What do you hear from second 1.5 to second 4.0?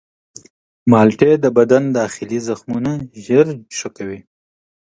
بدن داخلي زخمونه ژر ښه